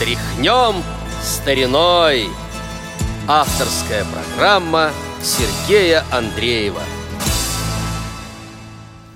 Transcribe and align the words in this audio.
Тряхнем 0.00 0.82
стариной 1.22 2.28
Авторская 3.28 4.06
программа 4.06 4.92
Сергея 5.20 6.04
Андреева 6.10 6.80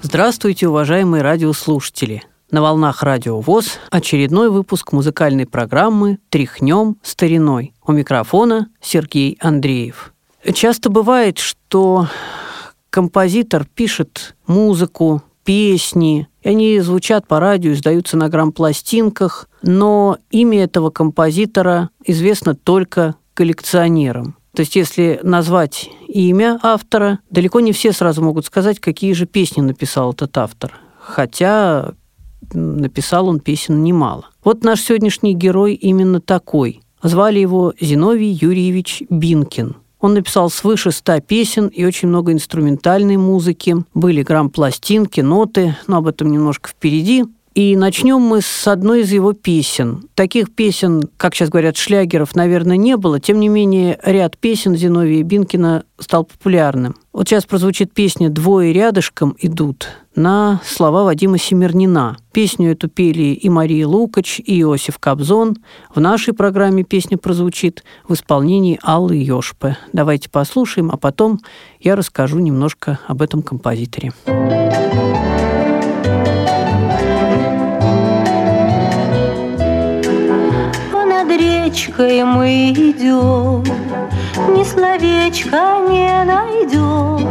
Здравствуйте, 0.03 0.69
уважаемые 0.69 1.23
радиослушатели! 1.23 2.23
На 2.51 2.61
волнах 2.61 3.03
Радио 3.03 3.41
ВОЗ 3.41 3.79
очередной 3.91 4.51
выпуск 4.51 4.93
музыкальной 4.93 5.47
программы 5.47 6.19
«Тряхнем 6.29 6.99
стариной». 7.03 7.73
У 7.87 7.93
микрофона 7.93 8.69
Сергей 8.83 9.39
Андреев. 9.41 10.13
Часто 10.53 10.91
бывает, 10.91 11.39
что 11.39 12.09
композитор 12.91 13.65
пишет 13.65 14.37
музыку, 14.47 15.23
песни, 15.45 16.29
и 16.45 16.49
они 16.51 16.79
звучат 16.81 17.27
по 17.27 17.41
радио, 17.41 17.73
издаются 17.73 18.17
на 18.17 18.29
грамм-пластинках, 18.29 19.49
но 19.63 20.19
имя 20.31 20.65
этого 20.65 20.91
композитора 20.91 21.89
известно 22.05 22.55
только 22.55 23.17
коллекционерам. 23.33 24.37
То 24.55 24.61
есть, 24.61 24.77
если 24.77 25.19
назвать 25.23 25.91
имя 26.07 26.61
автора, 26.63 27.19
далеко 27.31 27.61
не 27.61 27.73
все 27.73 27.93
сразу 27.93 28.23
могут 28.23 28.45
сказать, 28.45 28.79
какие 28.79 29.15
же 29.15 29.27
песни 29.27 29.63
написал 29.63 30.13
этот 30.13 30.37
автор. 30.37 30.79
Хотя 31.01 31.95
написал 32.53 33.29
он 33.29 33.41
песен 33.41 33.83
немало. 33.83 34.29
Вот 34.45 34.63
наш 34.63 34.83
сегодняшний 34.83 35.35
герой 35.35 35.75
именно 35.75 36.21
такой. 36.21 36.83
Звали 37.03 37.39
его 37.39 37.73
Зиновий 37.81 38.31
Юрьевич 38.31 39.03
Бинкин– 39.09 39.77
он 40.05 40.13
написал 40.13 40.51
свыше 40.51 40.91
ста 40.91 41.19
песен 41.21 41.69
и 41.69 41.83
очень 41.83 42.09
много 42.09 42.31
инструментальной 42.31 43.17
музыки. 43.17 43.77
Были 43.95 44.23
грамм-пластинки, 44.23 45.23
ноты, 45.23 45.77
но 45.87 45.97
об 45.97 46.07
этом 46.09 46.31
немножко 46.31 46.69
впереди. 46.69 47.25
И 47.55 47.77
начнем 47.77 48.21
мы 48.21 48.41
с 48.41 48.67
одной 48.67 49.03
из 49.03 49.13
его 49.13 49.33
песен. 49.33 50.09
Таких 50.17 50.53
песен, 50.53 51.05
как 51.17 51.37
сейчас 51.37 51.51
говорят, 51.51 51.77
шлягеров, 51.77 52.35
наверное, 52.35 52.77
не 52.77 52.97
было. 52.97 53.21
Тем 53.21 53.39
не 53.39 53.49
менее, 53.49 53.97
ряд 54.03 54.37
песен 54.37 54.75
Зиновия 54.75 55.23
Бинкина 55.23 55.85
стал 56.01 56.25
популярным. 56.25 56.97
Вот 57.13 57.29
сейчас 57.29 57.45
прозвучит 57.45 57.95
песня 57.95 58.29
«Двое 58.29 58.73
рядышком 58.73 59.37
идут» 59.39 59.89
на 60.17 60.61
слова 60.67 61.05
Вадима 61.05 61.39
Семернина. 61.39 62.17
Песню 62.33 62.73
эту 62.73 62.89
пели 62.89 63.35
и 63.35 63.49
Мария 63.49 63.87
Лукач, 63.87 64.41
и 64.41 64.61
Иосиф 64.61 64.99
Кобзон. 64.99 65.57
В 65.95 66.01
нашей 66.01 66.35
программе 66.35 66.83
песня 66.83 67.19
прозвучит 67.19 67.85
в 68.09 68.15
исполнении 68.15 68.81
Аллы 68.83 69.15
Ёшпы. 69.15 69.77
Давайте 69.93 70.29
послушаем, 70.29 70.91
а 70.91 70.97
потом 70.97 71.39
я 71.79 71.95
расскажу 71.95 72.41
немножко 72.41 72.99
об 73.07 73.23
этом 73.23 73.43
композиторе. 73.43 74.13
Речкой 81.75 82.23
мы 82.23 82.71
идем, 82.71 83.65
Ни 84.55 84.63
словечка 84.63 85.81
не 85.89 86.25
найдем. 86.25 87.29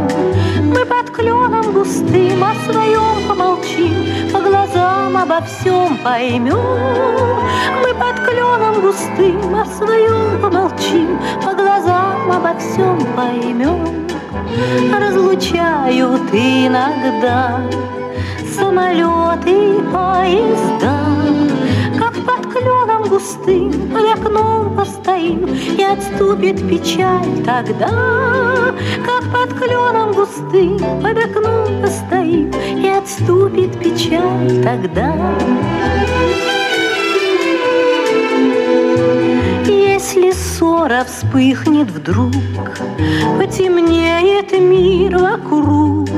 Мы 0.64 0.84
под 0.84 1.10
кленом 1.10 1.72
густым 1.72 2.44
о 2.44 2.54
своем 2.66 3.26
помолчим, 3.26 4.30
По 4.32 4.40
глазам 4.40 5.16
обо 5.16 5.40
всем 5.46 5.96
поймем. 6.04 6.58
Мы 7.82 7.94
под 7.94 8.20
кленом 8.20 8.82
густым 8.82 9.54
о 9.54 9.64
своем 9.64 10.38
помолчим, 10.42 11.18
По 11.42 11.54
глазам 11.54 12.30
обо 12.30 12.54
всем 12.58 12.98
поймем. 13.16 14.06
Разлучают 14.92 16.22
иногда 16.32 17.62
самолеты 18.54 19.50
и 19.50 19.80
поезда, 19.90 21.03
густым 23.08 23.72
под 23.90 24.18
окном 24.18 24.76
постоим, 24.76 25.46
И 25.46 25.82
отступит 25.82 26.56
печаль 26.68 27.42
тогда, 27.44 28.74
Как 29.04 29.22
под 29.32 29.58
кленом 29.58 30.12
густым 30.12 30.78
под 30.78 31.18
окном 31.18 31.82
постоим, 31.82 32.50
И 32.50 32.88
отступит 32.88 33.78
печаль 33.78 34.62
тогда. 34.62 35.14
Если 40.04 40.32
ссора 40.32 41.02
вспыхнет 41.04 41.90
вдруг, 41.90 42.30
Потемнеет 43.38 44.52
мир 44.52 45.16
вокруг, 45.16 46.10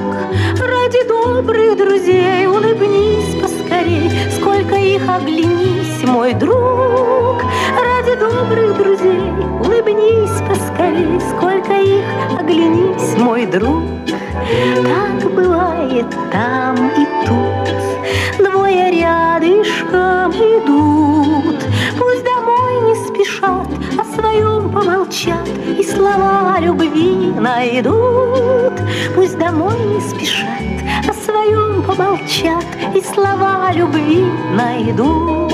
Ради 0.59 1.07
добрых 1.07 1.77
друзей 1.77 2.49
улыбнись 2.49 3.41
поскорей, 3.41 4.11
Сколько 4.37 4.75
их 4.75 5.09
оглянись, 5.09 6.03
мой 6.03 6.35
друг. 6.35 7.45
Ради 7.81 8.19
добрых 8.19 8.77
друзей 8.77 9.31
улыбнись 9.61 10.43
поскорей, 10.49 11.21
Сколько 11.31 11.75
их 11.75 12.05
оглянись, 12.41 13.17
мой 13.17 13.47
друг. 13.47 13.85
Так 14.85 15.33
бывает 15.33 16.07
там 16.33 16.75
и 16.99 17.07
тут, 17.25 18.51
Двое 18.51 18.91
рядышком 18.91 20.33
идут, 20.33 21.63
Спешат, 23.27 23.69
о 23.99 24.05
своем 24.15 24.71
помолчат 24.71 25.49
И 25.79 25.83
слова 25.83 26.59
любви 26.61 27.33
найдут. 27.41 28.75
Пусть 29.17 29.37
домой 29.37 29.75
не 29.81 30.01
спешат, 30.01 31.09
о 31.09 31.13
своем 31.13 31.83
помолчат 31.83 32.65
И 32.95 33.03
слова 33.03 33.73
любви 33.73 34.25
найдут. 34.55 35.53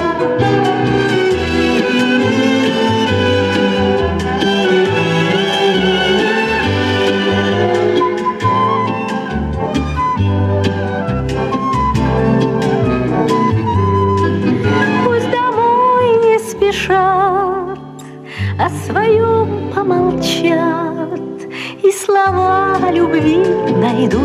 Любви 22.93 23.37
найду. 23.81 24.21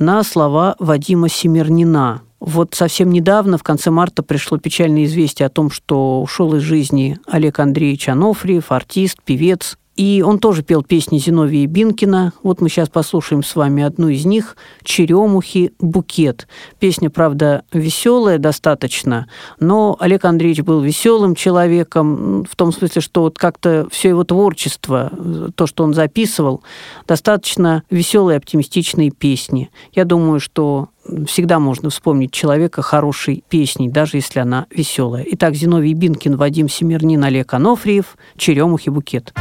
на 0.00 0.24
слова 0.24 0.76
Вадима 0.78 1.28
Семернина. 1.28 2.22
Вот 2.40 2.74
совсем 2.74 3.12
недавно, 3.12 3.58
в 3.58 3.62
конце 3.62 3.90
марта, 3.90 4.22
пришло 4.22 4.56
печальное 4.56 5.04
известие 5.04 5.44
о 5.44 5.50
том, 5.50 5.70
что 5.70 6.22
ушел 6.22 6.54
из 6.54 6.62
жизни 6.62 7.18
Олег 7.26 7.58
Андреевич 7.58 8.08
Анофриев, 8.08 8.72
артист, 8.72 9.18
певец, 9.22 9.76
и 9.96 10.22
он 10.24 10.38
тоже 10.38 10.62
пел 10.62 10.82
песни 10.82 11.18
Зиновия 11.18 11.66
Бинкина. 11.66 12.32
Вот 12.42 12.60
мы 12.60 12.68
сейчас 12.68 12.88
послушаем 12.88 13.42
с 13.42 13.54
вами 13.54 13.82
одну 13.82 14.08
из 14.08 14.24
них 14.24 14.56
«Черемухи. 14.82 15.72
Букет». 15.78 16.48
Песня, 16.78 17.10
правда, 17.10 17.64
веселая 17.72 18.38
достаточно, 18.38 19.28
но 19.58 19.96
Олег 20.00 20.24
Андреевич 20.24 20.62
был 20.62 20.80
веселым 20.80 21.34
человеком, 21.34 22.44
в 22.44 22.56
том 22.56 22.72
смысле, 22.72 23.02
что 23.02 23.22
вот 23.22 23.38
как-то 23.38 23.88
все 23.90 24.08
его 24.08 24.24
творчество, 24.24 25.12
то, 25.54 25.66
что 25.66 25.84
он 25.84 25.92
записывал, 25.92 26.62
достаточно 27.06 27.82
веселые, 27.90 28.38
оптимистичные 28.38 29.10
песни. 29.10 29.70
Я 29.92 30.04
думаю, 30.04 30.40
что 30.40 30.88
всегда 31.26 31.58
можно 31.58 31.90
вспомнить 31.90 32.32
человека 32.32 32.82
хорошей 32.82 33.44
песней, 33.48 33.88
даже 33.88 34.16
если 34.16 34.40
она 34.40 34.66
веселая. 34.70 35.24
Итак, 35.32 35.54
Зиновий 35.54 35.94
Бинкин, 35.94 36.36
Вадим 36.36 36.68
Семернин, 36.68 37.22
Олег 37.24 37.52
Анофриев, 37.54 38.16
«Черемухи 38.36 38.90
букет». 38.90 39.32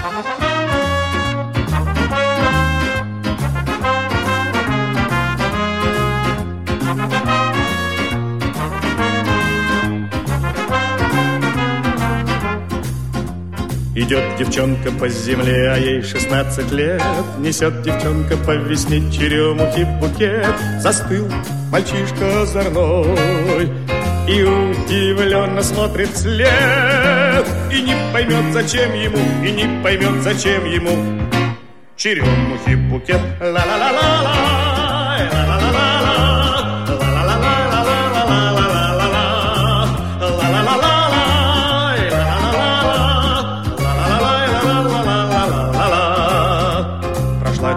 Идет 13.99 14.23
девчонка 14.37 14.91
по 14.91 15.09
земле, 15.09 15.71
а 15.71 15.77
ей 15.77 16.01
16 16.01 16.71
лет 16.71 17.03
Несет 17.39 17.81
девчонка 17.81 18.37
по 18.37 18.55
весне 18.55 19.01
черемухи 19.11 19.85
букет 19.99 20.55
Застыл 20.79 21.27
мальчишка 21.71 22.41
озорной 22.41 23.69
И 24.27 24.43
удивленно 24.43 25.63
смотрит 25.63 26.15
след 26.15 27.45
И 27.71 27.81
не 27.81 27.95
поймет, 28.13 28.53
зачем 28.53 28.93
ему, 28.93 29.19
и 29.45 29.51
не 29.51 29.83
поймет, 29.83 30.21
зачем 30.21 30.65
ему 30.65 31.21
Черемухи 31.95 32.75
букет, 32.75 33.21
ла-ла-ла-ла-ла 33.41 34.69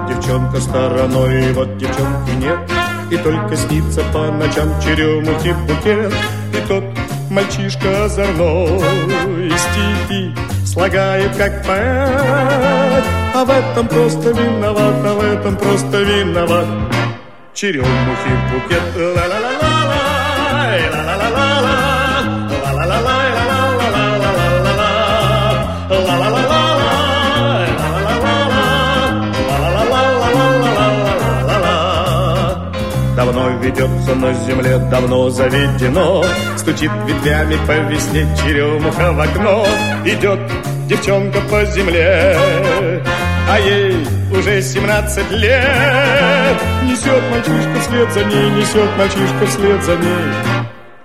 девчонка 0.08 0.60
стороной, 0.60 1.52
вот 1.52 1.76
девчонки 1.76 2.30
нет. 2.36 2.81
И 3.12 3.16
только 3.18 3.54
снится 3.54 4.00
по 4.10 4.32
ночам 4.32 4.80
черемухи 4.80 5.52
букет. 5.68 6.14
И 6.54 6.66
тот 6.66 6.82
мальчишка 7.30 8.06
озорной 8.06 9.50
стихи 9.50 10.34
слагает 10.64 11.36
как 11.36 11.62
поэт. 11.66 13.04
А 13.34 13.44
в 13.44 13.50
этом 13.50 13.86
просто 13.86 14.30
виноват, 14.30 14.94
а 15.04 15.12
в 15.12 15.20
этом 15.20 15.56
просто 15.58 16.00
виноват. 16.00 16.66
Черемухи 17.52 18.32
букет, 18.50 18.80
ла-ла-ла-ла-ла, 18.96 19.61
ведется 33.62 34.14
на 34.14 34.34
земле, 34.34 34.78
давно 34.90 35.30
заведено. 35.30 36.24
Стучит 36.56 36.90
ветвями 37.06 37.56
по 37.66 37.72
весне 37.88 38.26
черемуха 38.36 39.12
в 39.12 39.20
окно. 39.20 39.66
Идет 40.04 40.40
девчонка 40.88 41.40
по 41.50 41.64
земле 41.64 42.36
А 43.48 43.58
ей 43.60 43.96
уже 44.30 44.60
17 44.60 45.30
лет. 45.32 46.56
Несет 46.84 47.22
мальчишка 47.30 47.80
вслед 47.80 48.12
за 48.12 48.24
ней, 48.24 48.50
несет 48.50 48.90
мальчишка 48.98 49.46
вслед 49.46 49.82
за 49.82 49.96
ней. 49.96 50.32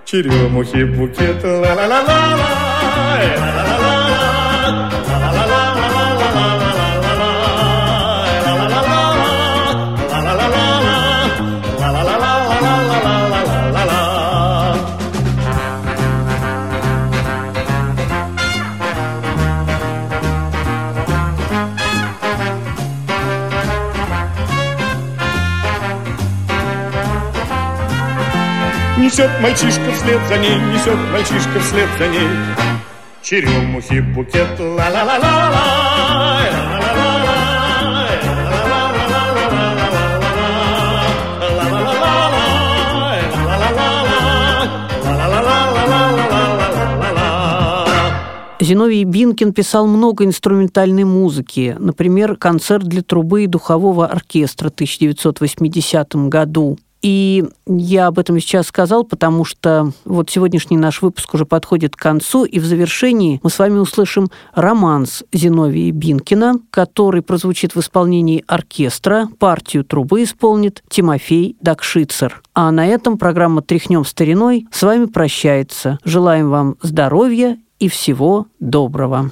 Черемухи 0.04 0.84
букет, 0.84 1.44
ла-ла-ла-ла-ла 1.44 2.68
Несет 29.18 29.40
мальчишка 29.40 29.90
вслед 29.90 30.20
за 30.28 30.38
ней, 30.38 30.54
несет 30.72 30.96
мальчишка 31.10 31.58
вслед 31.58 31.88
за 31.98 32.06
ней. 32.06 32.28
Черемухи 33.20 33.98
букет, 33.98 34.60
ла-ла-ла-ла-ла. 34.60 35.58
Зиновий 48.60 49.02
Бинкин 49.02 49.52
писал 49.52 49.88
много 49.88 50.26
инструментальной 50.26 51.02
музыки. 51.02 51.74
Например, 51.76 52.36
концерт 52.36 52.84
для 52.84 53.02
трубы 53.02 53.42
и 53.42 53.46
духового 53.48 54.06
оркестра 54.06 54.68
в 54.68 54.74
1980 54.74 56.28
году. 56.28 56.78
И 57.02 57.44
я 57.66 58.08
об 58.08 58.18
этом 58.18 58.40
сейчас 58.40 58.66
сказал, 58.66 59.04
потому 59.04 59.44
что 59.44 59.92
вот 60.04 60.30
сегодняшний 60.30 60.76
наш 60.76 61.02
выпуск 61.02 61.32
уже 61.34 61.46
подходит 61.46 61.96
к 61.96 62.00
концу, 62.00 62.44
и 62.44 62.58
в 62.58 62.64
завершении 62.64 63.40
мы 63.42 63.50
с 63.50 63.58
вами 63.58 63.78
услышим 63.78 64.28
романс 64.54 65.22
Зиновия 65.32 65.90
Бинкина, 65.92 66.60
который 66.70 67.22
прозвучит 67.22 67.74
в 67.74 67.80
исполнении 67.80 68.44
оркестра, 68.46 69.28
партию 69.38 69.84
трубы 69.84 70.24
исполнит 70.24 70.82
Тимофей 70.88 71.56
Дакшицер. 71.60 72.42
А 72.54 72.70
на 72.72 72.86
этом 72.86 73.18
программа 73.18 73.62
«Тряхнем 73.62 74.04
стариной» 74.04 74.66
с 74.72 74.82
вами 74.82 75.06
прощается. 75.06 75.98
Желаем 76.04 76.50
вам 76.50 76.76
здоровья 76.82 77.58
и 77.78 77.88
всего 77.88 78.46
доброго. 78.58 79.30